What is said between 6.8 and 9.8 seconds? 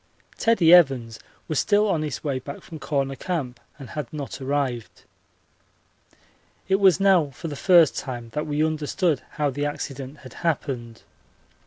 now for the first time that we understood how the